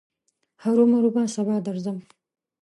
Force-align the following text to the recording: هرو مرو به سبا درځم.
هرو 0.63 0.83
مرو 0.91 1.09
به 1.15 1.21
سبا 1.35 1.55
درځم. 1.67 1.97